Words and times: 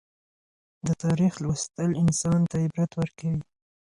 د 0.85 0.87
تاریخ 1.03 1.33
لوستل 1.43 1.91
انسان 2.03 2.39
ته 2.49 2.55
عبرت 2.65 2.91
ورکوي. 2.99 3.41